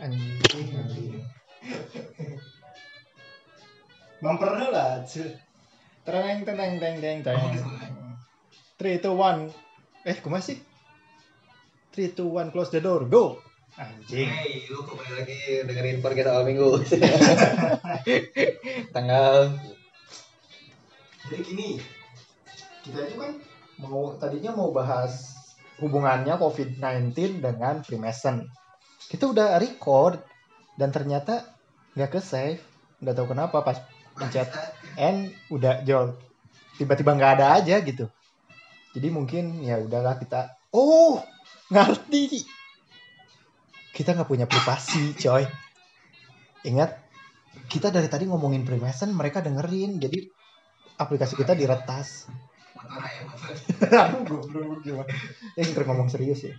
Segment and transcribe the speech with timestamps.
[0.00, 0.40] anjing.
[0.74, 1.20] Anjing
[4.20, 5.32] bumper lah cuy
[6.04, 7.40] tereng teng teng teng teng
[8.76, 9.48] three two one.
[10.04, 10.60] Eh ke mana sih
[11.92, 13.08] three two one close the door.
[13.08, 13.40] Go.
[13.80, 14.28] Anjing.
[14.28, 16.84] Hey, lu kembali lagi dengerin podcast awal minggu.
[18.94, 19.56] Tanggal.
[21.32, 21.68] Jadi gini
[22.84, 23.32] kita itu kan
[23.80, 25.32] mau tadinya mau bahas
[25.80, 28.44] hubungannya COVID-19 dengan Freemason
[29.10, 30.22] kita udah record
[30.78, 31.42] dan ternyata
[31.98, 32.62] nggak ke save
[33.02, 33.82] nggak tahu kenapa pas
[34.14, 34.46] pencet
[34.94, 36.14] N udah jol.
[36.78, 38.06] Tiba-tiba nggak ada aja gitu.
[38.94, 41.18] Jadi mungkin ya udahlah kita oh
[41.74, 42.46] ngerti.
[43.90, 45.44] Kita nggak punya privasi coy.
[46.68, 46.94] Ingat
[47.66, 49.98] kita dari tadi ngomongin Freemason mereka dengerin.
[49.98, 50.30] Jadi
[51.00, 52.30] aplikasi kita diretas.
[53.90, 55.08] Ya aduh goblok gimana?
[55.56, 56.54] Ntar ngomong serius ya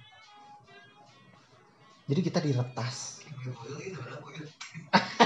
[2.11, 3.23] jadi kita diretas.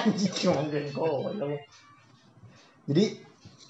[0.06, 0.54] Anjing
[2.86, 3.06] jadi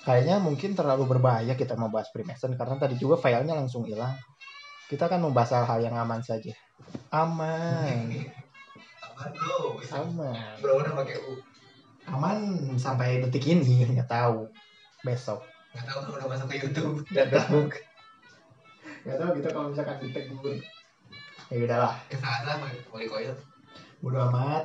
[0.03, 4.11] kayaknya mungkin terlalu berbahaya kita membahas Freemason karena tadi juga filenya langsung hilang.
[4.91, 6.51] Kita akan membahas hal-hal yang aman saja.
[7.15, 8.11] Aman.
[9.15, 9.31] Aman.
[9.31, 9.79] Bro.
[9.95, 11.39] aman Bro udah pakai U.
[12.11, 12.37] aman
[12.75, 14.51] sampai detik ini nggak tahu.
[15.07, 15.39] Besok.
[15.71, 17.07] Gak tau kalau udah masuk ke YouTube.
[17.15, 17.79] dan Facebook
[19.05, 20.57] nggak tahu kita kalau misalkan di tag dulu
[21.53, 23.33] ya udahlah Ke sana mau mau
[24.01, 24.63] bodo amat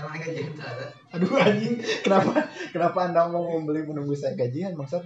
[0.00, 0.86] mana gajian sana.
[1.12, 5.02] aduh anjing kenapa kenapa anda mau membeli menunggu saya gajian maksud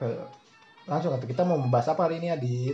[0.00, 0.24] Eh,
[0.88, 2.72] langsung atau kita mau membahas apa hari ini Adit.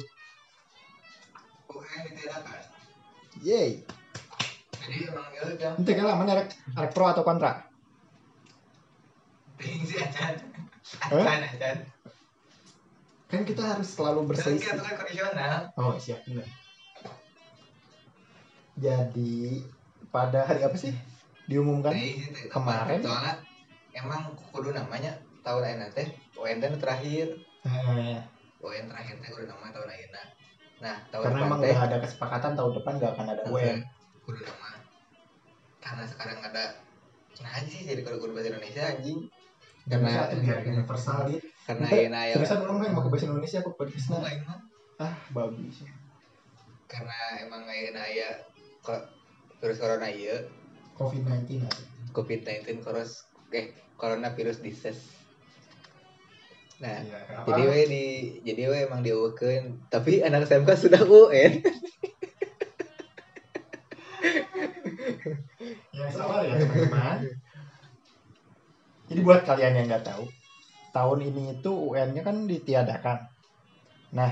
[3.42, 3.83] Yeay
[4.78, 5.70] Jadi ya udah.
[5.75, 7.67] Nanti kan mana rek, rek pro atau kontra
[9.58, 10.39] Ting sih acan.
[11.11, 11.77] Acan acan.
[13.27, 15.61] Kan kita harus selalu Dan berselisih kan kondisional.
[15.75, 16.47] Oh siap bener.
[18.77, 19.67] Jadi
[20.13, 20.95] pada hari apa sih
[21.51, 21.91] diumumkan?
[21.91, 22.49] Teh.
[22.53, 23.03] kemarin.
[23.03, 23.35] Soalnya
[23.97, 27.35] emang kudu namanya tahun lain teh UN nu terakhir.
[27.67, 28.20] Eh,
[28.63, 30.23] UN terakhir teh kudu nama tahun ayeuna.
[30.77, 33.79] Nah, tahun karena depan emang teh udah ada kesepakatan tahun depan gak akan ada UN.
[34.27, 34.77] kudu nama
[35.86, 36.65] karena sekarang ada
[37.39, 39.31] nah sih jadi kalau kudu bahasa Indonesia anjing
[39.86, 41.47] Karena biar universal gitu.
[41.63, 44.19] karena Kita- ayeuna aya Seriusan orang main mau ke bahasa Indonesia kok podcastnya.
[44.19, 44.58] lain mah.
[44.98, 45.86] Ah babi sih.
[46.86, 48.47] karena emang ayeuna aya
[48.80, 49.11] kok
[49.58, 50.47] virus corona ieu
[50.95, 51.85] COVID-19 aja.
[52.11, 55.02] COVID-19 virus eh corona virus disease
[56.77, 57.48] nah kenapa?
[57.48, 58.05] jadi we di
[58.45, 61.53] jadi we emang diukeun tapi anak SMK sudah UN
[65.91, 67.36] yang sabar ya teman-teman.
[69.17, 70.29] Jadi buat kalian yang nggak tahu,
[70.93, 73.17] tahun ini itu UN-nya kan ditiadakan.
[74.13, 74.29] Nah,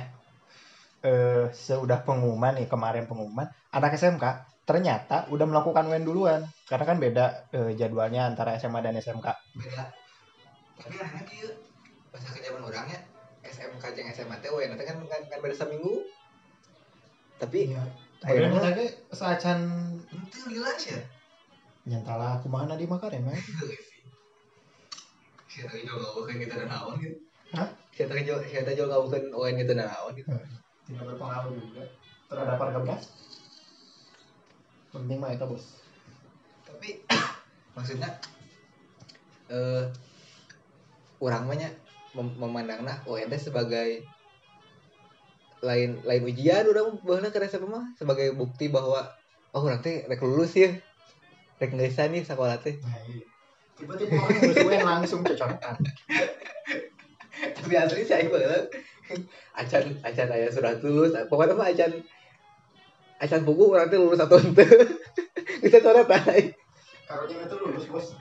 [1.01, 7.01] eh, sudah pengumuman nih kemarin pengumuman, anak SMK ternyata udah melakukan UN duluan, karena kan
[7.01, 9.25] beda eh, jadwalnya antara SMA dan SMK.
[9.57, 9.89] beda
[10.77, 11.49] tapi anehnya kieu
[12.13, 12.99] pas zaman orangnya
[13.41, 16.05] SMK jeung SMA teh UN kan kan, kan beda seminggu
[17.41, 17.89] tapi ayeuna
[18.21, 19.59] Akhirnya lagi seacan
[20.13, 21.01] itu jelas ya
[21.89, 23.41] nyantala aku mana di Makarim ya.
[25.55, 27.17] Juga gak bukan gitu dan naon gitu.
[27.55, 27.69] Hah?
[27.95, 30.29] Siapa tahu juga gak bukan ON gitu dan naon gitu.
[30.85, 31.83] Tidak berpengaruh juga
[32.27, 33.05] terhadap harga beras.
[34.91, 35.65] Penting mah itu bos.
[36.67, 36.89] Tapi
[37.79, 38.11] maksudnya
[39.53, 39.85] eh
[41.23, 41.73] orang banyak
[42.15, 44.03] mem memandangnya ON sebagai
[45.65, 49.09] lain lain ujian udah bahwa ke SMA mah sebagai bukti bahwa
[49.57, 50.77] oh orang teh rek lulus ya
[51.57, 53.25] rek ngesan nih sekolah teh Nah, iya.
[53.75, 55.77] Tiba-tiba orang UN langsung cocokan.
[57.35, 58.65] tapi asli aing banget
[59.59, 61.93] acan acan aya surat lulus pokoknya mah acan
[63.21, 64.65] acan buku orang teh lulus satu ente
[65.63, 66.55] bisa coret aing
[67.05, 68.17] Karunya itu lulus bos.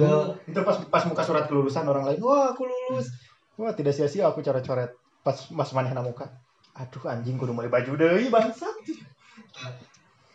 [0.00, 0.08] Ya.
[0.08, 3.12] Aduh, itu pas pas muka surat kelulusan orang lain, wah aku lulus.
[3.60, 4.96] Wah tidak sia-sia aku coret-coret.
[5.20, 6.32] Pas mas maneh muka.
[6.72, 8.72] Aduh anjing kudu mulai baju deui bangsat.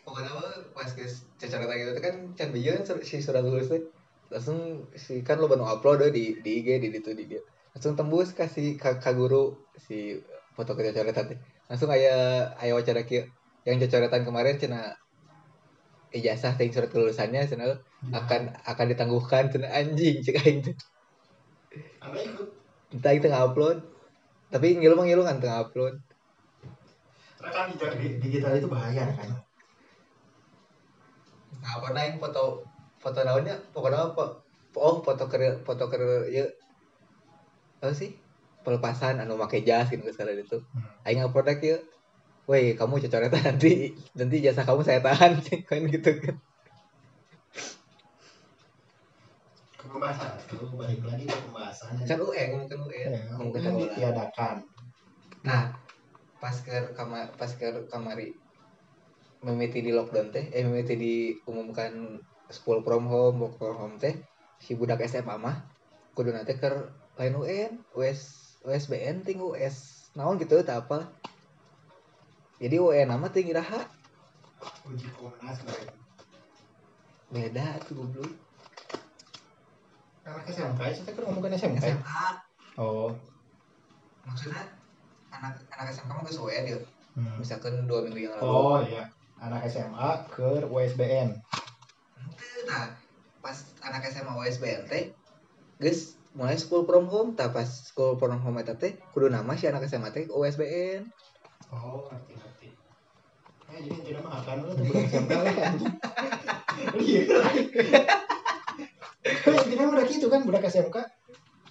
[0.06, 3.82] pokoknya mah pas guys coret gitu tuh kan can bieu sur- si surat lulus teh
[4.30, 7.42] langsung si kan lo baru upload deh di di IG di itu di dia.
[7.74, 10.18] Langsung tembus kasih ka, ka guru si
[10.54, 11.40] foto kecocoretan teh.
[11.70, 13.26] Langsung aya aya wacara kieu
[13.66, 14.94] yang cocoretan kemarin cina
[16.14, 17.66] ijazah teh surat kelulusannya cina
[18.14, 20.76] akan akan ditangguhkan cina anjing cek aing teh.
[22.94, 23.86] Entah itu upload
[24.50, 26.02] tapi ngilu ngilu kan tengah upload
[27.40, 27.72] Rekam
[28.20, 29.32] digital itu bahaya kan.
[31.60, 32.68] nah pernah yang foto
[33.00, 33.56] foto naonnya?
[33.74, 34.44] Pokoknya apa?
[34.78, 36.46] Oh foto kerja foto kerja ya.
[37.82, 38.14] Apa sih?
[38.62, 40.60] Pelepasan anu make jas gitu sekarang itu.
[40.76, 41.08] Hmm.
[41.08, 41.80] aing upload ya.
[42.46, 43.96] Woi kamu cocoretan nanti.
[44.14, 46.36] Nanti jasa kamu saya tahan kan gitu kan.
[49.90, 51.98] Pembahasan kalau balik lagi ke pembahasan.
[52.06, 54.58] Kan UE ngomong kan UE ya, ngomong kan kan ditiadakan
[55.44, 55.72] nah
[56.40, 58.36] pas ke kamar pas ke kamari
[59.40, 62.20] memeti di lockdown teh eh memeti diumumkan
[62.50, 64.18] school from home work from home teh
[64.60, 65.64] si budak SMA mah
[66.18, 66.70] kudu nanti ke
[67.16, 68.20] lain UN US
[68.66, 71.08] USBN ting US naon gitu tak apa
[72.60, 73.86] jadi UN nama ting iraha
[74.90, 75.96] uji komnas mereka
[77.30, 78.34] beda tuh goblok.
[80.26, 82.26] Anak SMK itu kan ngomongin SMK SMA
[82.82, 83.14] oh.
[84.26, 84.66] Maksudnya
[85.30, 86.80] anak anak SMA mah ke UN ya?
[87.18, 87.42] Hmm.
[87.42, 88.46] misalkan dua minggu yang lalu.
[88.46, 89.10] Oh iya.
[89.42, 91.38] Anak SMA ke USBN
[92.70, 92.94] Tah
[93.42, 95.10] pas anak SMA USBN teh
[95.82, 99.66] geus mulai school from home tah pas school from home eta teh kudu nama si
[99.66, 101.08] anak SMA teh USBN
[101.74, 102.70] oh ngerti ngerti
[103.74, 105.56] eh jadi tidak mah akan lu tuh budak SMK lah
[107.00, 107.22] iya
[109.40, 110.98] kan intinya udah gitu kan budak SMK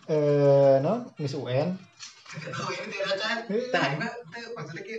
[0.08, 3.38] eh non Miss UN oh ini tidak kan
[4.34, 4.96] teh maksudnya ki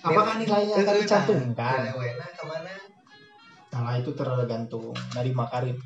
[0.00, 2.95] apakah nilainya akan dicantumkan nilai UN ke mana
[3.82, 4.94] nah itu tergantung.
[5.12, 5.78] Dari Makarim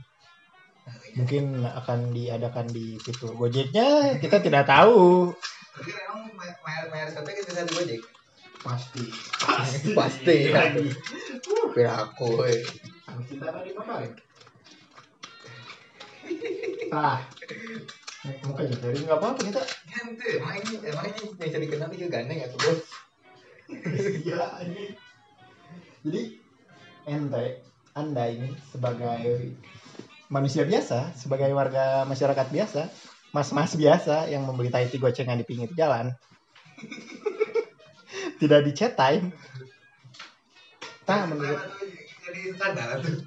[1.14, 5.30] mungkin akan diadakan di fitur Gojeknya kita tidak tahu.
[5.74, 6.30] Tapi emang
[6.90, 8.00] mayar kita bisa di Gojek?
[8.60, 9.04] Pasti.
[9.96, 10.68] Pasti, ya.
[10.70, 10.92] lagi.
[11.72, 12.44] Kira aku.
[13.10, 14.12] Aku cinta tadi Makarim
[16.94, 17.18] ah.
[18.44, 19.62] Mukanya jadi nggak apa-apa kita
[19.96, 22.80] Ente, emang ini emang ini yang bisa dikenal itu gandeng ya tuh bos?
[24.26, 24.84] Iya ini
[26.04, 26.22] jadi
[27.08, 27.46] ente
[27.94, 29.54] anda ini sebagai
[30.30, 32.86] manusia biasa sebagai warga masyarakat biasa
[33.34, 36.14] mas-mas biasa yang membeli taiti gocengan di pinggir jalan.
[38.40, 39.30] Tidak di chat time.
[41.06, 41.58] Tah menurut
[42.26, 43.18] jadi sadar tuh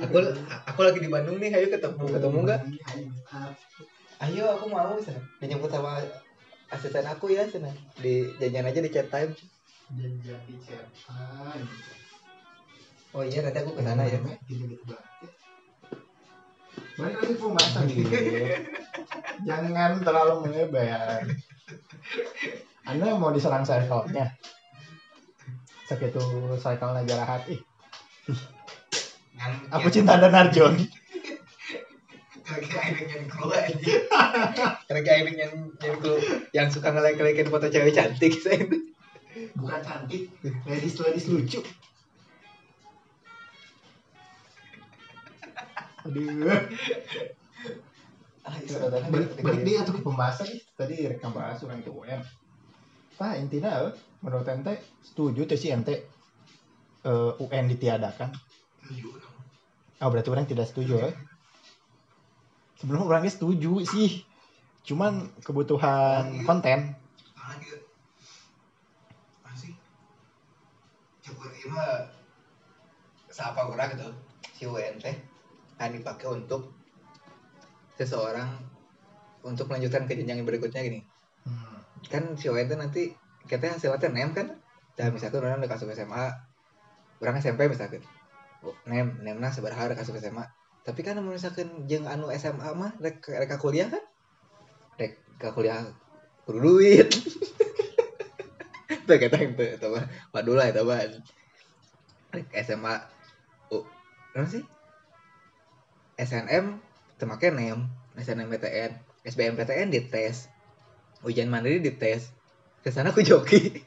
[0.00, 0.16] aku
[0.68, 2.04] aku lagi di Bandung nih ayo ketemu.
[2.04, 2.60] Ketemu nggak?
[4.20, 6.04] Ayo aku mau sana dijemput sama
[6.68, 9.32] asisten aku ya sana di janjian aja di chat time.
[9.96, 11.68] Janjian di chat time
[13.16, 15.30] oh iya nanti aku ke sana ya Gini-gini banget ya.
[17.00, 18.04] Balik lagi ke pembahasan nih.
[19.48, 21.24] Jangan terlalu melebar.
[22.84, 24.36] Anda mau diserang circle-nya.
[25.88, 26.20] Segitu
[26.60, 27.48] circle-nya jarahat.
[27.48, 27.60] Ih,
[29.72, 30.76] aku cinta dan Arjon.
[32.50, 33.78] lagi akhirnya nyanyi keluar aja
[34.90, 38.66] nyanyi nyanyi keluar yang suka ngelek-ngelekin foto cewek cantik saya
[39.30, 40.26] Bukan cantik,
[40.66, 41.62] ladies-ladies lucu.
[46.08, 46.48] Aduh.
[49.10, 52.24] balik, balik dia tuh ke pembahasan tadi rekam bahas orang itu UN
[53.20, 53.92] Pak intinya eh,
[54.24, 56.08] menurut ente setuju tuh si ente
[57.04, 58.32] eh, UN ditiadakan?
[60.00, 61.14] Oh berarti orang tidak setuju eh.
[62.80, 64.24] sebelum orangnya setuju sih.
[64.88, 66.96] Cuman kebutuhan konten.
[67.36, 67.68] Lagi
[69.44, 69.76] masih.
[71.28, 72.08] Coba ini mah
[73.28, 74.08] siapa orang gitu
[74.56, 75.04] si UNT
[75.80, 76.76] kan dipakai untuk
[77.96, 78.52] seseorang
[79.40, 81.00] untuk melanjutkan ke jenjang yang berikutnya gini.
[81.48, 81.80] Hmm.
[82.12, 83.16] kan si UNT nanti
[83.48, 84.60] kita hasilnya nem kan?
[84.92, 86.24] Dan misalkan orang udah kasih SMA
[87.24, 88.04] orang SMP misalkan.
[88.60, 90.44] Oh, nem nemna seberapa udah kasih SMA
[90.80, 94.04] tapi kan misalkan jeng anu SMA mah rek rek kuliah kan?
[94.96, 95.20] Rek
[95.52, 95.84] kuliah
[96.48, 97.08] kudu duit.
[99.06, 101.04] Tuh kata itu itu mah padula itu mah.
[102.32, 102.94] Rek SMA
[103.72, 103.84] oh
[104.48, 104.64] sih
[106.20, 106.76] SNM
[107.16, 107.88] temake nem
[108.20, 110.48] SNMPTN SBMPTN dites.
[111.20, 112.32] Ujian mandiri dites.
[112.80, 113.84] Ke sana aku joki.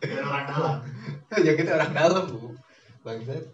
[0.00, 0.76] Orang dalam.
[1.46, 2.56] Joki itu orang dalam bu.
[3.04, 3.44] Bangsat.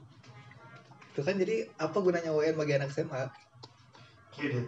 [1.11, 3.27] Itu kan jadi apa gunanya UN bagi anak SMA.
[4.37, 4.65] Eh,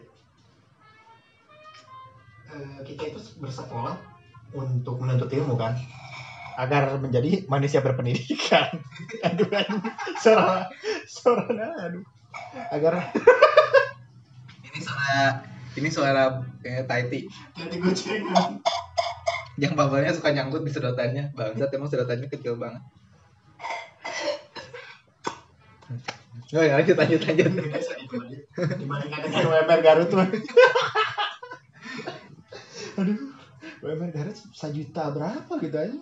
[2.83, 3.95] kita itu bersekolah
[4.57, 5.77] untuk menuntut ilmu kan
[6.59, 8.83] agar menjadi manusia berpendidikan.
[9.27, 9.81] Aduh aduh.
[10.19, 10.67] Suara
[11.07, 11.47] suara
[11.87, 12.03] aduh.
[12.75, 13.15] Agar
[14.67, 15.47] ini suara
[15.79, 16.23] ini suara
[16.59, 18.59] kayak Taiti jadi gocengan
[19.59, 21.31] yang bubble-nya suka nyangkut di sedotannya.
[21.39, 22.83] Bangsat emang sedotannya kecil banget.
[26.59, 27.53] Oh ya lanjut lanjut lanjut.
[28.59, 30.29] Dibandingkan dengan UMR Garut mah
[32.99, 33.19] aduh
[33.79, 35.99] UMR Garut sejuta berapa gitu aja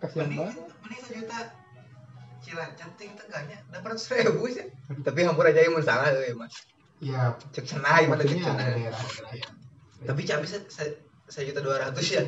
[0.00, 0.56] kasihan banget.
[0.80, 1.38] mending sejuta
[2.40, 4.66] cilacap ting teganya dapat seribu sih.
[5.04, 6.54] Tapi hampur aja yang salah tuh ya mas.
[7.00, 9.52] Ya cek cenah gimana cek daerah-daerah yang
[10.00, 12.24] tapi se- saya juta dua ratus ya.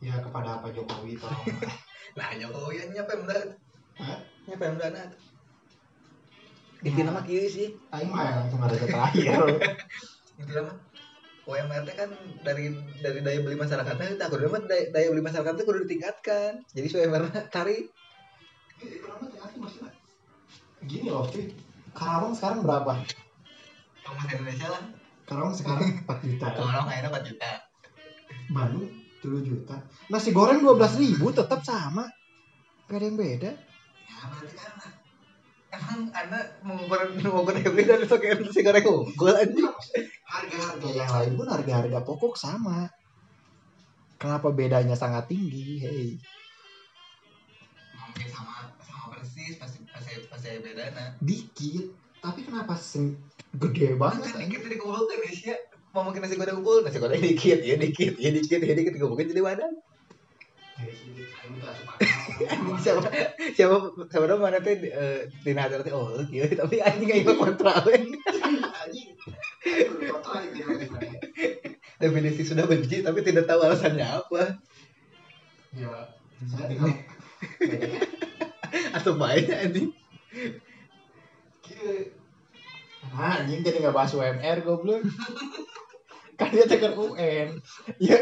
[0.00, 1.44] Ya kepada Pak Jokowi tolong
[2.18, 3.22] nah Jokowi ya nyapa yang
[4.00, 4.18] Hah?
[4.48, 5.06] nyapa yang nah
[6.80, 7.68] inti nama kiri sih.
[7.92, 9.36] Aing mah yang langsung ada terakhir
[10.40, 10.72] inti nama
[11.50, 12.10] UMR kan
[12.46, 12.70] dari
[13.02, 16.62] dari daya beli masyarakatnya itu aku mah daya, daya beli masyarakatnya kudu ditingkatkan.
[16.70, 17.38] Jadi si UMR itu
[19.60, 19.92] maksudnya
[20.80, 21.52] gini loh cuy
[21.90, 23.02] Karawang sekarang berapa?
[24.06, 24.82] Kamu Indonesia lah.
[25.26, 26.46] Karawang sekarang 4 juta.
[26.54, 27.50] Orang kayaknya 4 juta.
[28.50, 28.86] Bandung
[29.20, 29.76] 7 juta.
[30.06, 32.06] Nasi goreng 12 ribu tetap sama.
[32.86, 33.50] Gak ada yang beda.
[34.06, 34.72] Ya berarti kan
[35.70, 39.70] emang anda mengukur mengukur beli dan pakai nasi goreng unggul aja
[40.26, 42.90] harga-harga yang lain pun harga-harga pokok sama.
[44.20, 45.80] Kenapa bedanya sangat tinggi?
[45.80, 46.08] Hei
[48.10, 53.16] mungkin sama sama persis pasti pasti pasti beda nah dikit tapi kenapa seng
[53.56, 55.56] gede banget kan dikit dikumpulkan Indonesia.
[55.90, 59.30] Mau mungkin nasi goreng unggul nasi goreng dikit ya dikit ya dikit ya dikit dikumpulkan
[59.30, 59.72] jadi badan
[62.80, 63.04] siapa
[63.52, 63.76] siapa
[64.08, 67.76] siapa dong mana teh eh, di hati teh oh iya tapi anjing kayak ikut kontra
[72.00, 74.56] definisi sudah benci tapi tidak tahu alasannya apa
[75.76, 76.08] ya
[78.96, 79.92] atau anjing
[81.60, 82.16] Kieu.
[83.10, 85.02] Nah, anjing jadi nggak bahas UMR goblok.
[86.38, 87.58] kan dia tekan UN.
[87.98, 88.16] Ya,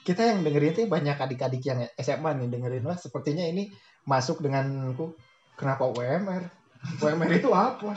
[0.00, 2.96] kita yang dengerin tuh banyak adik-adik yang SMA nih dengerin lah.
[2.96, 3.68] Sepertinya ini
[4.08, 5.12] masuk denganku.
[5.56, 6.48] Kenapa UMR?
[7.04, 7.92] UMR itu apa?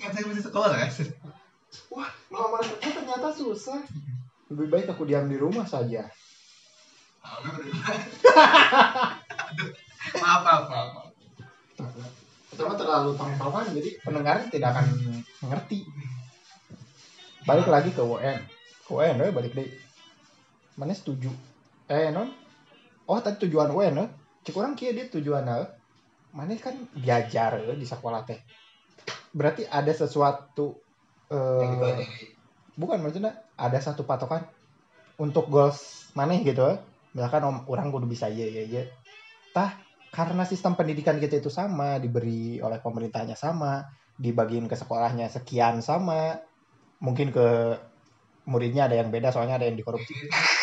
[0.00, 0.88] kan saya masih sekolah kan
[1.92, 3.84] Wah, melamar kerja ternyata susah.
[4.50, 6.08] Lebih baik aku diam di rumah saja.
[10.16, 10.88] maaf maaf maaf
[12.50, 14.86] Pertama terlalu tongkrongan jadi pendengar tidak akan
[15.44, 15.84] mengerti.
[17.44, 18.02] Balik lagi ke.
[18.86, 19.68] Ke UN we balik deh.
[20.80, 21.28] Mana setuju?
[21.92, 22.32] Eh non?
[23.04, 24.08] Oh tadi tujuan UN eh.
[24.40, 25.68] Cik orang kia dia tujuan eh.
[26.32, 28.40] Mana kan belajar eh, di sekolah teh.
[29.36, 30.80] Berarti ada sesuatu
[31.28, 32.00] eh
[32.80, 34.48] bukan maksudnya ada satu patokan
[35.20, 36.80] untuk goals mana gitu eh.
[37.12, 38.82] Misalkan om, orang kudu bisa iya iya iya.
[39.52, 39.76] Tah
[40.10, 43.84] karena sistem pendidikan kita itu sama, diberi oleh pemerintahnya sama,
[44.16, 46.40] dibagiin ke sekolahnya sekian sama,
[46.98, 47.78] mungkin ke
[48.46, 50.14] muridnya ada yang beda soalnya ada yang dikorupsi.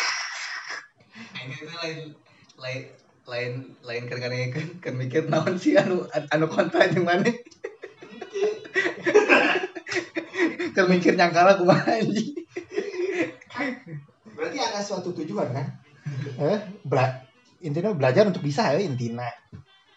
[1.48, 1.98] Ini itu lain
[2.60, 2.82] lain
[3.24, 7.32] lain lain kan kan kan, kan mikir naon sih anu anu kontra jeung mana?
[10.76, 12.36] Kan mikir nyangkala kumaha anjing?
[14.36, 15.66] Berarti ada suatu tujuan kan?
[16.36, 17.24] eh, bela
[17.64, 19.28] intinya belajar untuk bisa ya intinya.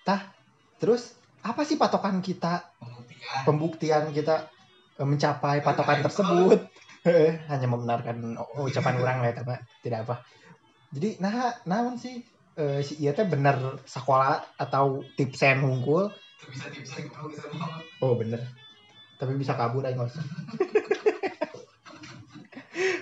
[0.07, 0.31] Tah,
[0.79, 2.63] terus apa sih patokan kita?
[2.79, 3.43] Pembuktian.
[3.43, 4.47] Pembuktian kita
[4.95, 6.59] eh, mencapai patokan tersebut.
[7.01, 10.21] Eh, hanya membenarkan ucapan orang lah tapi tidak apa
[10.91, 12.19] jadi nah naon sih?
[12.59, 16.11] Eh, si iya teh bener sekolah atau tipsen hungkul
[16.51, 16.83] bisa gitu
[17.31, 18.43] bisa mau oh bener.
[19.15, 20.25] Tapi bisa kabur aja usah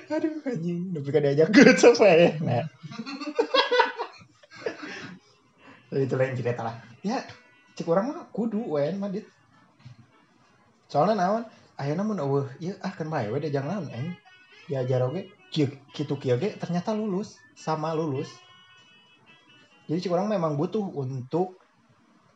[0.13, 0.93] aduh anjing.
[0.93, 1.49] Tapi kan diajak
[1.81, 2.31] coba ya.
[2.45, 2.65] Nah.
[6.05, 6.75] Itu lain cerita lah.
[7.01, 7.25] Ya
[7.73, 9.25] cek orang mah kudu wen mah dit.
[10.91, 11.43] Soalnya naon?
[11.79, 14.13] Akhirnya mun eueuh ieu ah kan bae we jangan naon aing
[14.69, 15.65] diajar oge kieu
[15.97, 18.29] kitu kieu ge ternyata lulus sama lulus.
[19.89, 21.57] Jadi orang memang butuh untuk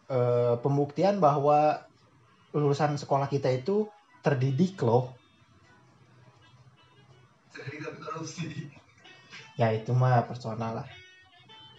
[0.10, 1.86] eh, pembuktian bahwa
[2.58, 3.86] lulusan sekolah kita itu
[4.26, 5.14] terdidik loh.
[9.54, 10.88] Ya itu mah personal lah.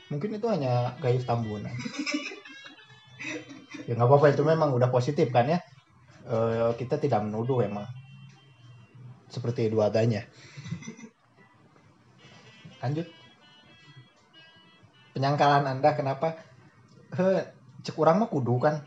[0.07, 1.75] Mungkin itu hanya gaif tambunan.
[3.85, 5.61] Ya nggak apa-apa itu memang udah positif kan ya.
[6.25, 7.85] Eh, kita tidak menuduh emang
[9.35, 10.23] seperti itu adanya
[12.79, 13.11] lanjut
[15.11, 16.39] penyangkalan anda kenapa
[17.11, 17.43] he
[17.83, 18.87] cek orang mah kudu kan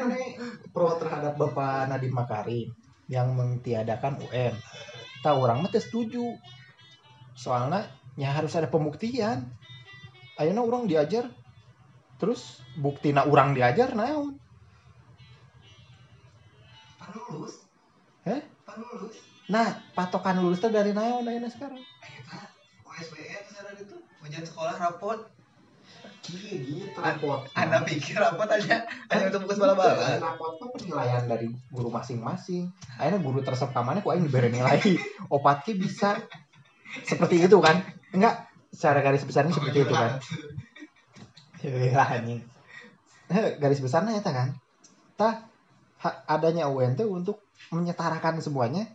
[0.00, 0.18] mana
[0.70, 2.68] pro terhadap Bapak Nadiem Makarim
[3.10, 4.54] yang mentiadakan UN.
[5.20, 6.38] Tahu orang mah setuju.
[7.34, 9.50] Soalnya ya harus ada pembuktian.
[10.40, 11.28] Ayeuna orang diajar
[12.20, 14.36] terus bukti na orang diajar naon?
[17.10, 17.66] lulus
[18.22, 18.38] Heh?
[18.78, 19.18] lulus
[19.50, 21.82] Nah, patokan lulus teh dari naon ayeuna sekarang?
[22.86, 25.26] USBN sekarang itu ujian sekolah rapot
[26.30, 27.42] Iya gitu rapot.
[27.58, 32.70] Anda pikir rapot aja hanya untuk buku bala-bala Rapot mah penilaian dari guru masing-masing.
[32.94, 34.78] Akhirnya guru tersebut mana kok aing diberi nilai
[35.34, 36.20] opat ki bisa
[37.02, 37.82] seperti itu kan?
[38.14, 40.22] Enggak, secara garis besarnya seperti itu kan.
[41.60, 42.40] Ya anjing.
[43.30, 44.50] Eh, Garis besarnya eta kan.
[45.14, 45.44] kita
[46.00, 48.88] ha- adanya UNT untuk menyetarakan semuanya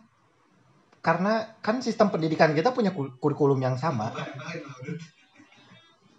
[0.98, 4.10] karena kan sistem pendidikan kita punya kul- kurikulum yang sama.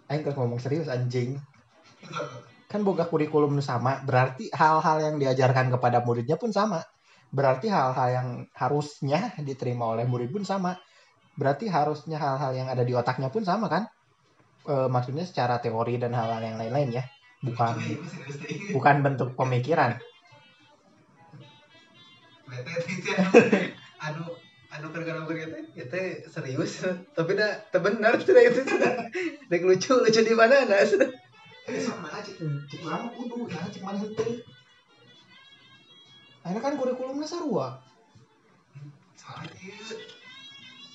[0.08, 1.36] Aing keur ngomong serius anjing.
[2.72, 6.80] Kan boga kurikulum sama berarti hal-hal yang diajarkan kepada muridnya pun sama.
[7.28, 10.80] Berarti hal-hal yang harusnya diterima oleh murid pun sama.
[11.36, 13.84] Berarti harusnya hal-hal yang ada di otaknya pun sama kan
[14.64, 17.04] E, maksudnya secara teori dan hal-hal yang lain-lain ya.
[17.44, 17.78] Bukan
[18.74, 19.94] bukan bentuk pemikiran.
[24.06, 24.24] Anu
[24.68, 25.38] anu kana keur
[25.74, 25.84] teh ya
[26.26, 26.82] serius.
[27.14, 29.06] Tapi dah teu benar sudah itu sudah
[29.46, 31.10] dek lucu lucu di mana nah sudah
[31.76, 32.32] sama aja
[32.70, 34.40] cek mana kudu ya cek mana henteu
[36.46, 37.84] Akhirnya kan kurikulumnya sarua
[39.60, 39.76] ieu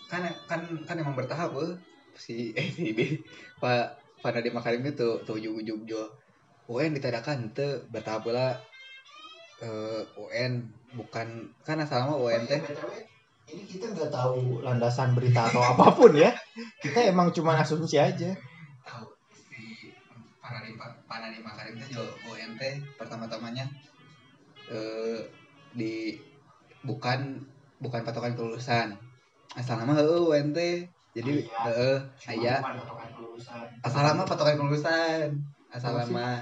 [0.09, 1.77] kan kan kan emang bertahap eh.
[2.17, 3.17] Si eh si di
[3.57, 6.07] pak pak Nadiem Makarim itu tuh ujung-ujung jo
[6.71, 8.55] UN ditadakan teu bertahap pula
[9.59, 10.63] eh UN
[10.95, 12.61] bukan kan asal mah UN teh.
[13.43, 16.31] Ini kita nggak tahu landasan berita atau apa pun ya.
[16.79, 18.31] Kita emang cuma asumsi aja.
[18.87, 19.05] Tahu
[19.35, 19.91] si
[20.39, 22.61] Panadi Panadi Makarim teh jual ONT
[22.95, 23.67] pertama-tamanya
[24.71, 25.19] eh
[25.75, 26.15] di
[26.87, 27.43] bukan
[27.83, 28.95] bukan patokan kelulusan.
[29.53, 30.59] Asal nama heueuh ONT
[31.13, 31.97] jadi heeh
[32.33, 32.55] aya
[33.85, 35.29] asal nama patokan kelulusan.
[35.73, 36.41] Asal nama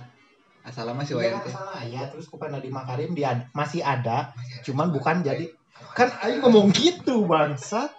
[0.61, 4.29] asal nama si Iya ONT salah ya terus Kupen Nadiem Makarim dia masih ada
[4.61, 5.49] cuman bukan jadi
[5.97, 7.89] kan Aing ngomong gitu bangsa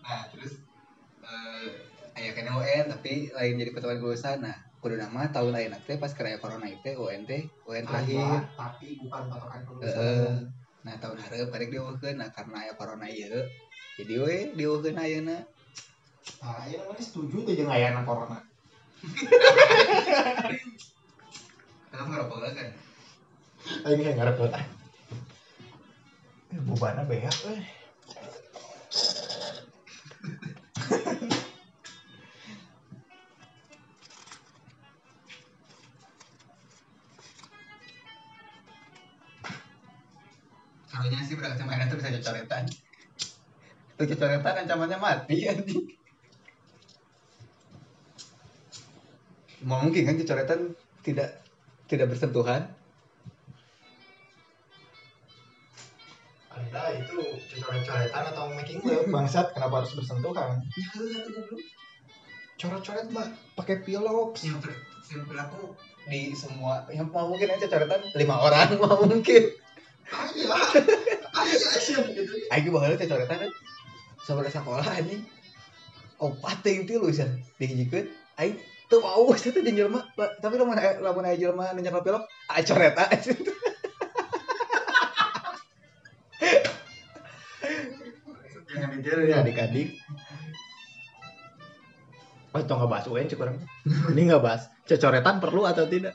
[0.00, 0.56] nah terus
[1.22, 4.44] eh aya kena UN tapi lain jadi patokan kelulusan.
[4.44, 7.30] Nah kudu nama tahun lain teh pas keraya corona itu ONT
[7.64, 8.40] UN terakhir.
[8.52, 10.32] Tapi bukan patokan Heeh.
[10.82, 13.40] Nah tahun hareup karek dieuweuhkeun nah karena aya corona ieu.
[13.96, 15.38] Jadi we dieuweuhkeun ayeuna.
[16.42, 18.38] Nah ini namanya setuju tuh jeung ayana corona
[21.90, 22.70] Kenapa ngerokok kan?
[23.82, 24.62] Aing yang ngarep kota
[26.62, 27.64] bubana beak eh
[40.92, 42.64] Karunya sih berangkat sama itu bisa cocoretan.
[43.96, 46.01] Itu cocoretan ancamannya mati anjing.
[49.72, 50.60] Mau mungkin kan cocoretan
[51.00, 51.40] tidak
[51.88, 52.68] tidak bersentuhan.
[56.52, 57.16] Anda itu
[57.56, 60.60] coret-coretan atau making love bangsat kenapa harus bersentuhan?
[60.76, 60.88] Ya.
[62.60, 64.44] Coret-coret mah pakai pilox.
[64.44, 65.72] Yang ber- yang berlaku
[66.04, 69.56] di semua yang mau mungkin aja cocoretan lima orang mau mungkin.
[70.12, 72.32] Ayo, ayo gitu.
[72.76, 73.52] Baheula teh coretan kan.
[74.20, 75.24] Sabaraha sekolah anjing.
[76.20, 78.20] Opat teh itu lu san dihijikeun.
[78.92, 79.64] Teu mau saya teh
[80.12, 83.08] Ba- tapi lamun lamun aya jelema nu nyapa pelok, ah coreta.
[88.68, 89.96] Jangan ditiru ya adik-adik.
[92.52, 93.56] Oh, itu nggak bahas UN orang.
[94.12, 94.68] Ini nggak bahas.
[94.84, 96.12] Cocoretan perlu atau tidak?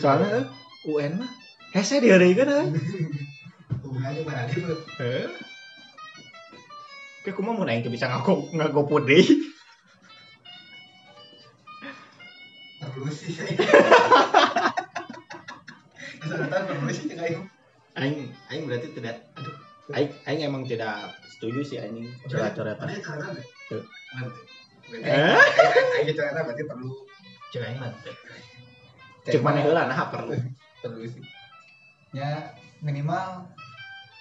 [0.00, 0.48] Soalnya
[0.88, 1.30] UN mah
[1.76, 2.66] hese dihareukeun eh.
[3.84, 5.28] Hubungannya mana dia.
[7.26, 8.06] Kayak kumaha mun aing teu bisa
[8.54, 9.26] ngagoput deui.
[12.78, 13.34] Perlu sih.
[17.98, 18.30] Aing.
[18.46, 19.54] Aing berarti tidak aduh.
[19.90, 22.86] Aing aing emang tidak setuju sih anjing coret-coretan.
[22.86, 23.02] Berarti
[25.02, 25.34] Eh?
[25.98, 26.88] aing- coretan berarti perlu
[27.50, 27.90] Cek aing mah.
[29.26, 30.38] Cek mana heula nah perlu.
[30.78, 31.26] perlu sih.
[32.14, 33.50] Ya minimal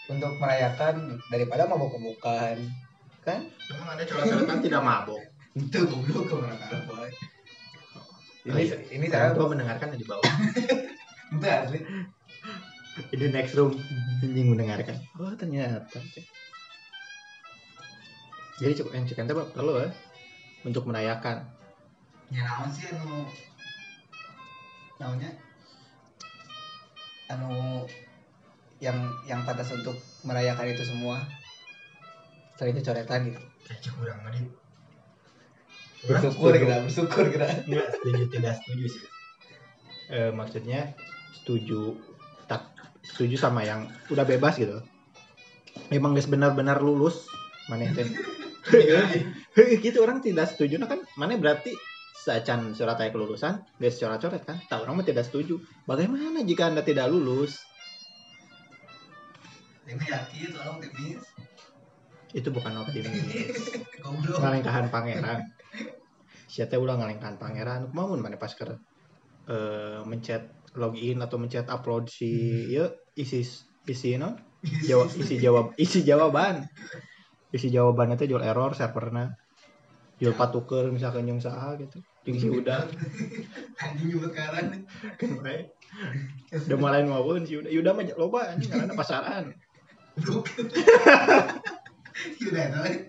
[0.10, 2.65] untuk merayakan daripada mabok-mabokan
[3.25, 5.21] kan Emang ada coret-coretan tidak mabok.
[5.55, 7.09] itu goblok ke mana mana
[8.45, 8.77] Oh, ini iya.
[8.93, 10.21] ini saya gua mendengarkan di bawah.
[11.33, 11.79] itu asli
[13.09, 13.73] Di next room
[14.21, 14.95] anjing mendengarkan.
[15.17, 15.97] Oh ternyata.
[18.55, 19.89] Jadi cukup yang cekan teh perlu ya
[20.61, 21.43] untuk merayakan.
[22.29, 23.25] ya naon sih anu
[24.97, 25.29] naonnya
[27.27, 27.85] anu
[28.77, 31.21] yang yang pantas untuk merayakan itu semua
[32.56, 33.41] selain itu coretan gitu.
[33.65, 34.34] Kayak kurang mah
[36.06, 39.04] bersyukur kita bersyukur kita Enggak setuju tidak setuju sih.
[40.13, 40.94] Eh, maksudnya
[41.34, 41.98] setuju
[42.46, 42.70] tak
[43.02, 44.86] setuju sama yang udah bebas gitu.
[45.89, 47.26] Memang guys benar-benar lulus
[47.68, 48.06] mana teh.
[48.70, 51.02] Heuh, gitu orang tidak setuju nah kan?
[51.18, 51.74] Mana berarti
[52.26, 54.62] sacan surat ayat kelulusan guys coret-coret kan?
[54.70, 55.58] Tahu orang mah tidak setuju.
[55.89, 57.65] Bagaimana jika anda tidak lulus?
[59.86, 61.22] Ini yakin tolong timis
[62.36, 63.15] itu bukan optimis.
[64.43, 65.39] Ngalengkahan pangeran.
[66.52, 67.88] Siapa ulah ngalengkahan pangeran?
[67.89, 68.76] Kumamun mana pas keur
[69.48, 73.48] eh, mencet login atau mencet upload si ya isi
[73.88, 74.36] isi no?
[74.84, 76.67] Jawab isi jawab isi jawaban.
[77.56, 79.32] Isi jawaban itu jual error serverna
[80.15, 82.04] jual patuker misalkan yang saha gitu.
[82.28, 82.84] Jeung si udah
[83.84, 84.84] anjing juga sekarang.
[85.15, 85.71] Kan bae
[86.52, 89.56] udah mulai maupun si udah udah mah loba anjing karena pasaran
[92.47, 92.99] udah enak lagi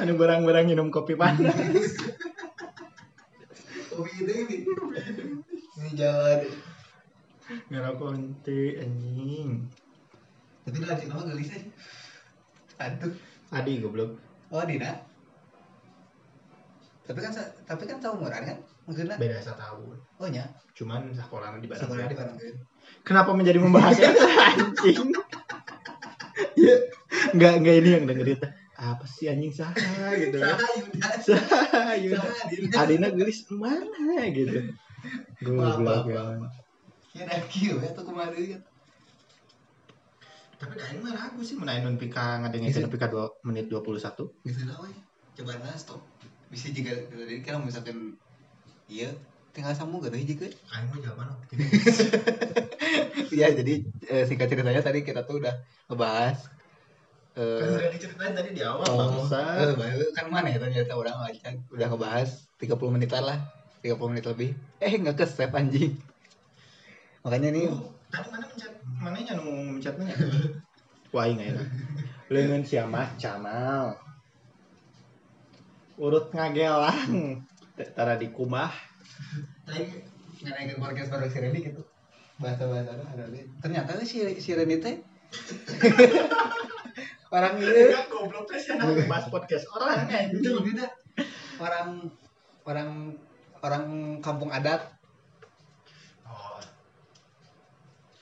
[0.00, 1.52] anu barang-barang minum kopi panas.
[3.92, 4.56] Kopi itu ini.
[5.76, 6.48] Ini jalan
[7.68, 9.68] ngerokok ente anjing.
[10.64, 11.68] Tapi lanjut nama gelis aja
[12.80, 13.12] aduh.
[13.52, 14.16] Adi goblok.
[14.48, 14.96] Oh Dina
[17.04, 17.34] tapi kan
[17.66, 18.58] tapi kan seumuran kan?
[18.86, 19.98] Mungkin beda setahun.
[20.16, 20.46] Oh nya
[20.78, 22.38] cuman sekolahnya di Bandung sekolah di Bandung
[23.04, 25.12] kenapa menjadi membahas itu anjing?
[26.56, 26.76] Ya
[27.36, 28.40] nggak nggak ini yang dengerin.
[28.80, 29.72] Apa sih anjing sah?
[30.16, 30.38] Gitu.
[30.40, 31.42] Yuda sah
[32.48, 34.72] Dina Adina gelis mana gitu.
[35.44, 36.08] Goblok
[37.10, 38.62] ya dan kieu ya tuh kemarin
[40.60, 42.84] tapi dah ini mah ragu sih menaik non pika ngadengin Bisa.
[42.84, 43.96] pika dua menit 21
[44.44, 44.92] gitu lah
[45.40, 46.04] coba nah stop.
[46.52, 48.20] Bisa juga tadi kan misalkan
[48.90, 49.08] iya
[49.56, 51.32] tinggal sambung gak hiji kan aing mah jawaban
[53.40, 53.74] ya jadi
[54.10, 55.54] eh, singkat ceritanya tadi kita tuh udah
[55.88, 56.38] ngebahas
[57.38, 60.92] eh, kan udah diceritain tadi di awal Oh, bangsa eh, baru kan mana ya ternyata
[60.98, 63.38] orang macam udah ngebahas 30 menitan lah
[63.80, 64.50] 30 menit lebih.
[64.82, 65.96] Eh nggak ke save anjing.
[67.24, 67.64] Makanya nih
[68.10, 69.44] tadi mana mencet mana nya nu
[69.76, 70.10] mencetnya
[71.14, 71.68] wah ingat enak
[72.30, 73.94] leungeun sia mah camal
[76.00, 77.44] urut ngagelang.
[77.96, 78.72] Tara di kumah.
[79.64, 79.84] Tadi
[80.44, 81.82] ngenaikin podcast baru si Reni gitu.
[82.40, 83.24] Bahasa bahasa ada ada
[83.60, 84.96] ternyata si si Reni teh
[87.30, 87.94] orang ini.
[88.10, 90.86] goblok teh sia bahas podcast orang itu beda.
[91.62, 92.10] Orang
[92.66, 92.90] orang
[93.62, 93.84] orang
[94.18, 94.82] kampung adat.
[96.26, 96.58] Oh.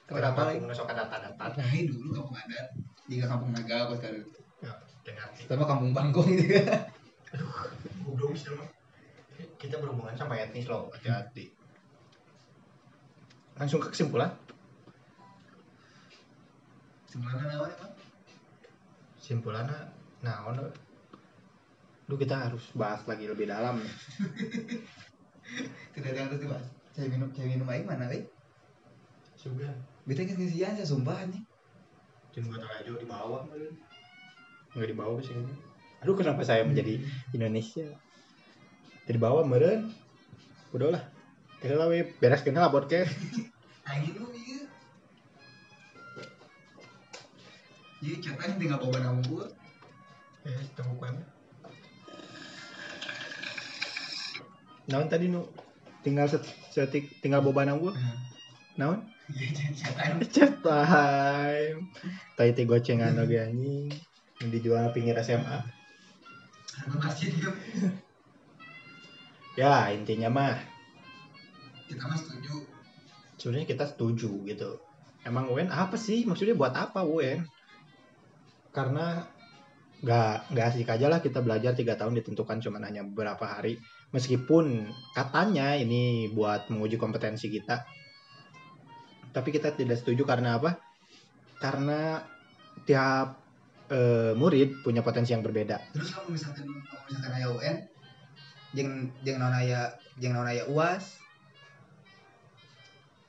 [0.08, 0.60] Kenapa lagi?
[0.60, 2.66] kamu sok ada data nah ini dulu kampung adat.
[3.08, 4.24] Jika kampung naga apa sekarang?
[4.60, 4.72] Ya
[5.04, 5.28] dengar.
[5.32, 6.88] Sama kampung bangkong juga
[8.04, 8.68] goblok sih mah
[9.60, 11.52] kita berhubungan sama etnis loh hati-hati.
[13.58, 14.30] Langsung ke kesimpulan
[17.08, 17.72] sebenarnya nawan
[19.28, 19.80] emang kesimpulannya
[20.24, 20.64] nah ono
[22.08, 23.94] lu kita harus bahas lagi lebih dalam nih
[25.92, 28.24] tidak ada yang harus dibahas saya minum saya minum air mana weh
[29.36, 29.76] sebulan
[30.08, 31.44] beta kan ngisian saya sumpah nih
[32.38, 33.74] Jangan gua aja di bawah mungkin.
[34.76, 35.34] Nggak di bawah sih.
[36.06, 37.02] Aduh kenapa saya menjadi
[37.34, 37.88] Indonesia?
[39.08, 39.90] Di bawah meren.
[40.70, 41.02] Udah lah.
[41.58, 43.10] Kita lah we beres kenal podcast.
[43.90, 44.22] Aing itu
[47.98, 49.46] jadi catanya tinggal bawa nama gua
[50.46, 51.10] Eh, temu kue
[54.88, 55.44] Naon tadi nu
[56.00, 57.92] tinggal set, setik tinggal boba nang gua.
[58.80, 59.04] Naon?
[59.28, 61.92] iya catanya Chat time.
[62.32, 63.92] Tadi teh gocengan lagi anjing.
[64.40, 65.60] Yang dijual pinggir SMA.
[66.88, 67.50] juga
[69.58, 70.56] Ya, intinya mah
[71.88, 72.54] kita mah setuju
[73.40, 74.76] sebenarnya kita setuju gitu
[75.24, 77.48] emang UN apa sih maksudnya buat apa UN
[78.78, 79.26] karena
[79.98, 83.82] nggak nggak asik aja lah kita belajar tiga tahun ditentukan cuma hanya beberapa hari.
[84.14, 84.86] Meskipun
[85.18, 87.82] katanya ini buat menguji kompetensi kita.
[89.34, 90.78] Tapi kita tidak setuju karena apa?
[91.58, 92.22] Karena
[92.86, 93.42] tiap
[93.90, 95.90] eh, murid punya potensi yang berbeda.
[95.92, 97.76] Terus kalau misalkan kalau misalkan aya UN
[98.78, 101.18] jeung jeung naon aya jeung naon aya UAS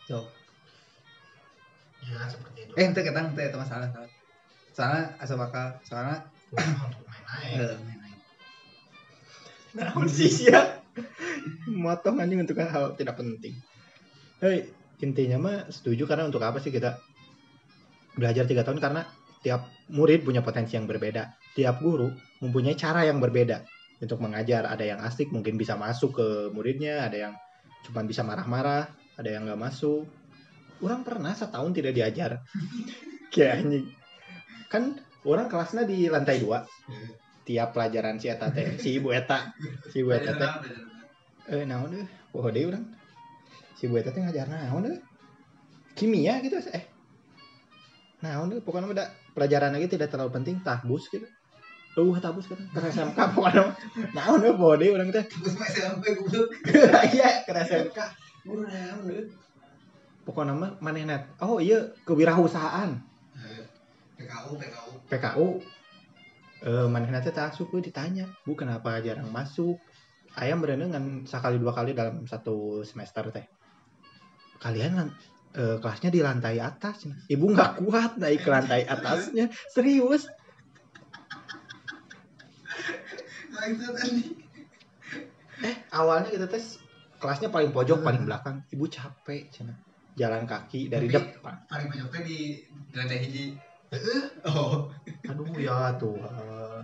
[0.05, 0.25] Tuh.
[2.01, 2.73] ya seperti itu.
[2.73, 4.18] Eh, ente ketang ente itu masalah salah.
[4.79, 6.23] Soalnya asa bakal soalnya
[6.55, 8.15] untuk main-main.
[9.75, 10.79] Namun sih ya.
[11.67, 13.59] Motong anjing untuk hal tidak penting.
[14.39, 14.71] Hei,
[15.03, 16.95] intinya mah setuju karena untuk apa sih kita
[18.15, 19.03] belajar tiga tahun karena
[19.43, 21.27] tiap murid punya potensi yang berbeda.
[21.59, 23.67] Tiap guru mempunyai cara yang berbeda
[23.99, 24.63] untuk mengajar.
[24.63, 27.33] Ada yang asik mungkin bisa masuk ke muridnya, ada yang
[27.83, 28.87] cuma bisa marah-marah,
[29.19, 30.07] ada yang nggak masuk.
[30.79, 32.39] Orang pernah setahun tidak diajar.
[33.35, 33.98] Kayak anjing.
[34.69, 36.62] Kan orang kelasnya di lantai dua.
[37.43, 39.49] Tiap pelajaran si Eta teh, si Ibu Eta,
[39.89, 40.51] si Ibu Eta teh.
[41.49, 42.86] Eh naon deh poho deh urang.
[43.73, 45.01] Si Bu Eta teh ngajar naon deh
[45.97, 46.86] kimia gitu eh.
[48.21, 51.25] Naon deh pokoknya udah pelajaran lagi tidak terlalu penting tahbus gitu.
[51.97, 53.73] Uh tahbus kan ke SMK pokoknya
[54.13, 55.25] naon deh poho deh urang teh.
[55.25, 56.53] Terus mah SMP goblok.
[57.17, 57.97] iya ke SMK
[58.45, 59.25] guru naon deh
[60.29, 63.08] pokoknya mah manehna oh iya kewirausahaan
[64.19, 64.91] PKU PKU.
[65.08, 65.47] PKU
[66.60, 69.79] eh manehna teh tak asup ditanya bu kenapa jarang masuk?
[70.36, 73.47] Ayam berenang sekali dua kali dalam satu semester teh.
[74.60, 75.08] Kalian
[75.55, 80.27] eh, kelasnya di lantai atas ibu nggak kuat naik ke lantai atasnya serius.
[85.60, 86.79] Eh awalnya kita tes
[87.23, 88.67] kelasnya paling pojok paling belakang.
[88.67, 89.79] Ibu capek cina.
[90.19, 91.55] Jalan kaki dari Tapi- depan.
[91.71, 91.88] paling
[92.27, 93.68] di di lantai hiji
[94.49, 94.89] oh.
[95.25, 96.17] Aduh ya tuh.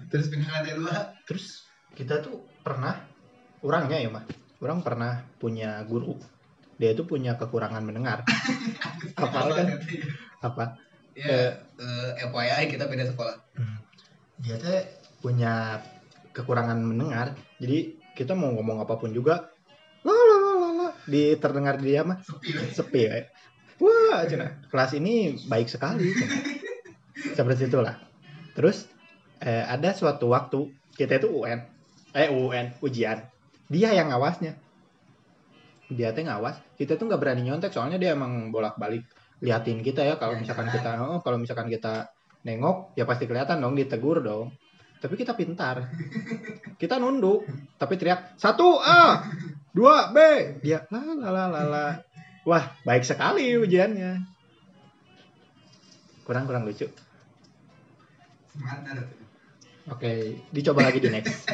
[0.10, 1.66] Terus pindah lantai dua terus
[1.96, 3.00] kita tuh pernah
[3.64, 4.26] orangnya ya mah
[4.62, 6.18] orang pernah punya guru.
[6.76, 8.28] Dia itu punya kekurangan mendengar.
[9.22, 9.68] Apal kan?
[10.44, 10.78] apa?
[11.16, 13.36] Ya eh, FYI kita beda sekolah.
[14.44, 14.84] Dia teh
[15.24, 15.80] punya
[16.36, 17.40] kekurangan mendengar.
[17.64, 19.52] Jadi kita mau ngomong apa pun juga
[20.06, 23.28] la la la la la di terdengar dia mah sepi sepi ya
[23.82, 24.48] wah cina.
[24.72, 26.55] Kelas ini baik sekali cina.
[27.34, 27.98] Seperti itulah.
[28.54, 28.86] Terus
[29.42, 31.60] eh, ada suatu waktu kita itu UN.
[32.16, 33.26] Eh UN ujian.
[33.68, 34.56] Dia yang ngawasnya.
[35.92, 36.58] Dia teh ngawas.
[36.80, 39.06] Kita tuh nggak berani nyontek soalnya dia emang bolak balik
[39.44, 42.10] liatin kita ya kalau misalkan kita oh, kalau misalkan kita
[42.48, 44.56] nengok ya pasti kelihatan dong ditegur dong.
[45.04, 45.92] Tapi kita pintar.
[46.82, 47.46] Kita nunduk
[47.78, 49.22] tapi teriak satu A
[49.76, 50.18] dua B.
[50.64, 51.86] Dia la la la la la.
[52.48, 54.24] Wah baik sekali ujiannya.
[56.26, 57.05] Kurang kurang lucu
[58.60, 59.08] tuh
[59.92, 60.12] oke
[60.52, 61.36] dicoba lagi di next.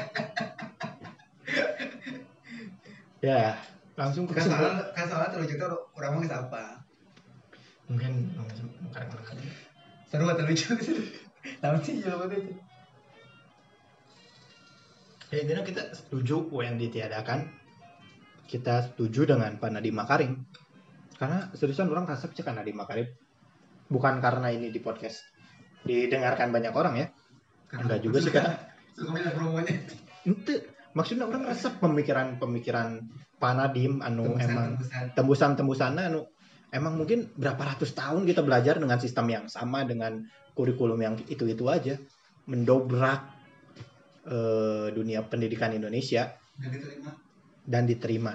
[3.22, 3.54] Ya
[3.94, 6.82] langsung ke soalnya kan soalnya terlucu tuh orang mau apa
[7.86, 8.34] mungkin
[8.90, 9.06] bukan
[10.10, 10.74] seru atau lucu?
[11.62, 12.54] Tahu sih jawabannya itu
[15.32, 17.48] ya intinya kita setuju UN ditiadakan.
[18.52, 20.44] Kita setuju dengan Pak Nadiem Makarim.
[21.16, 23.08] Karena seriusan orang rasa cek Nadiem Makarim.
[23.88, 25.31] Bukan karena ini di podcast
[25.88, 27.08] didengarkan banyak orang ya.
[27.72, 28.54] Enggak juga sih karena
[28.98, 29.74] suka banyak promonya.
[30.28, 30.54] Ente
[30.92, 32.88] maksudnya orang rasa pemikiran-pemikiran
[33.42, 35.16] Pak Nadiem anu emang tembusan.
[35.18, 36.22] tembusan-tembusan anu
[36.70, 41.66] emang mungkin berapa ratus tahun kita belajar dengan sistem yang sama dengan kurikulum yang itu-itu
[41.68, 41.96] aja.
[42.46, 43.22] Mendobrak
[44.28, 46.36] eh, dunia pendidikan Indonesia.
[46.58, 47.12] Dan diterima.
[47.62, 48.34] Dan diterima.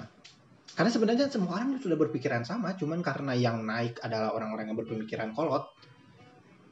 [0.77, 5.33] Karena sebenarnya semua orang sudah berpikiran sama, cuman karena yang naik adalah orang-orang yang berpemikiran
[5.33, 5.65] kolot.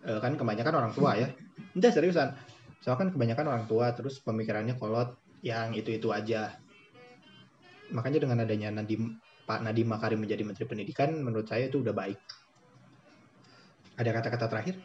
[0.05, 1.27] Eh, kan kebanyakan orang tua ya.
[1.73, 2.37] Enggak seriusan.
[2.85, 6.53] Soalnya kan kebanyakan orang tua terus pemikirannya kolot yang itu-itu aja.
[7.89, 12.17] Makanya dengan adanya Nadim Pak Nadiem Makarim menjadi Menteri Pendidikan menurut saya itu udah baik.
[13.97, 14.77] Ada kata-kata terakhir?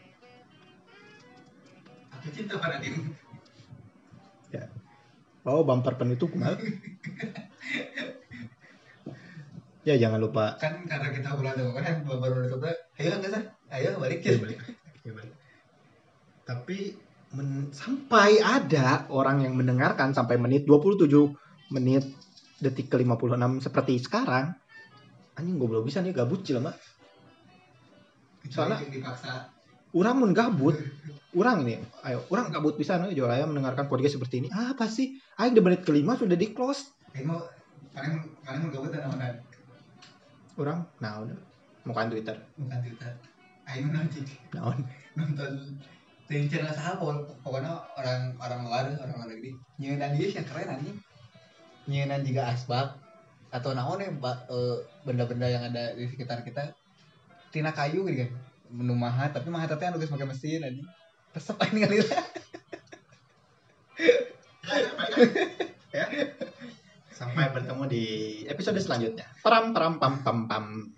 [2.21, 3.17] aku cinta pada tim
[5.41, 6.53] Oh, bumper penutup kumaha?
[9.81, 12.61] ya jangan lupa kan karena kita bulan kan baru tuh
[13.01, 14.37] ayo nggak sih ayo balik ya
[16.45, 16.79] Tapi
[17.35, 21.07] men- sampai ada orang yang mendengarkan sampai menit 27
[21.71, 22.03] menit
[22.59, 24.55] detik ke 56 seperti sekarang.
[25.39, 26.75] Anjing gue belum bisa nih gabut jelema.
[28.51, 28.83] Soalnya-
[29.91, 30.79] Urang mun gabut,
[31.39, 34.49] urang ini, ayo, urang gabut bisa nih jual ayam mendengarkan podcast seperti ini.
[34.55, 35.19] Ah, apa sih?
[35.35, 36.95] Aing di menit kelima sudah di close.
[37.11, 37.43] Ayo
[37.91, 39.11] paling paling mau gabut dan
[40.55, 41.39] Urang, nah udah.
[41.89, 42.37] Mukaan Twitter.
[42.61, 43.30] bukan Twitter
[43.71, 44.25] Ayo nonton.
[44.55, 44.79] Naon.
[45.15, 45.53] nonton.
[46.27, 49.51] Dari channel saha pokok- pokoknya orang orang luar orang luar negeri
[49.83, 50.99] nyeunaan dia yang keren anjing.
[51.91, 52.99] Nyeunaan juga asbak.
[53.51, 56.71] Atau naon ya ba- eh, benda-benda yang ada di sekitar kita.
[57.51, 58.31] Tina kayu gitu kan.
[58.71, 60.87] Menu mahat tapi mahat teh anu geus pakai mesin anjing.
[61.35, 61.99] Resep aing ningali.
[67.11, 68.05] Sampai bertemu di
[68.47, 69.27] episode selanjutnya.
[69.43, 70.95] Pram pram pam pam pam.